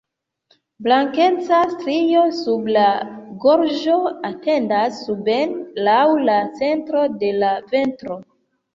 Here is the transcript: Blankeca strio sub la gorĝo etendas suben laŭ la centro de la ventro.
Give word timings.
Blankeca 0.85 1.59
strio 1.73 2.23
sub 2.39 2.71
la 2.79 2.87
gorĝo 3.45 4.01
etendas 4.33 5.05
suben 5.05 5.57
laŭ 5.93 6.03
la 6.33 6.43
centro 6.61 7.09
de 7.25 7.35
la 7.43 7.57
ventro. 7.73 8.23